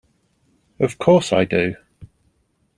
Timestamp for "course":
0.97-1.31